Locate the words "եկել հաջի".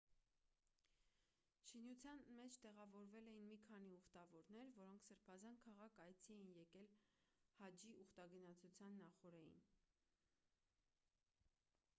6.63-7.95